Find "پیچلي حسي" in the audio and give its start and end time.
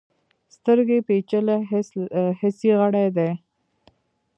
1.07-2.69